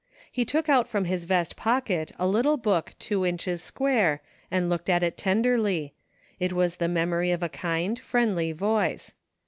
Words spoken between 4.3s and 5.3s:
and looked at it